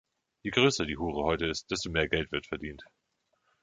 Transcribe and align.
Je 0.43 0.49
größer 0.49 0.87
die 0.87 0.97
Hure 0.97 1.23
heute 1.25 1.45
ist, 1.45 1.69
desto 1.69 1.91
mehr 1.91 2.07
Geld 2.09 2.31
wird 2.31 2.47
verdient. 2.47 2.83